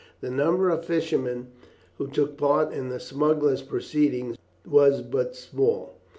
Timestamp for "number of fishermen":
0.31-1.49